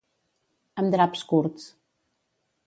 Amb 0.83 0.95
draps 0.95 1.23
curts. 1.33 1.69